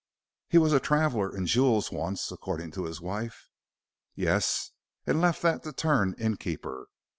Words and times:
"He 0.49 0.57
was 0.57 0.73
a 0.73 0.79
traveller 0.79 1.31
in 1.37 1.45
jewels 1.45 1.91
once, 1.91 2.31
according 2.31 2.71
to 2.71 2.85
his 2.85 2.99
wife." 2.99 3.51
"Yes, 4.15 4.71
and 5.05 5.21
left 5.21 5.43
that 5.43 5.61
to 5.61 5.71
turn 5.73 6.15
innkeeper. 6.17 6.87